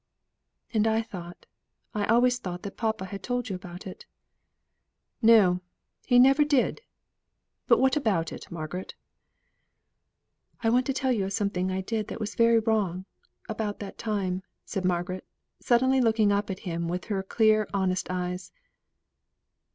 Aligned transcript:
"And 0.73 0.87
I 0.87 1.03
thought 1.03 1.45
I 1.93 2.05
always 2.05 2.39
thought 2.39 2.63
that 2.63 2.75
papa 2.75 3.05
had 3.05 3.21
told 3.21 3.49
you 3.49 3.55
about 3.55 3.85
it." 3.85 4.07
"No! 5.21 5.61
he 6.07 6.17
never 6.17 6.43
did. 6.43 6.81
But 7.67 7.79
what 7.79 7.95
about 7.95 8.31
it, 8.33 8.49
Margaret?" 8.49 8.95
"I 10.63 10.71
want 10.71 10.87
to 10.87 10.93
tell 10.93 11.11
you 11.11 11.25
of 11.25 11.33
something 11.33 11.69
I 11.69 11.81
did 11.81 12.07
that 12.07 12.19
was 12.19 12.33
very 12.33 12.57
wrong, 12.57 13.05
about 13.47 13.77
that 13.81 13.99
time," 13.99 14.41
said 14.65 14.85
Margaret, 14.85 15.23
suddenly 15.59 16.01
looking 16.01 16.31
up 16.31 16.49
at 16.49 16.61
him 16.61 16.87
with 16.87 17.05
her 17.05 17.21
clear 17.21 17.67
honest 17.71 18.09
eyes. 18.09 18.51